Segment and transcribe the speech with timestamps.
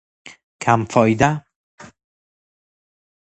[0.63, 1.31] کم فایده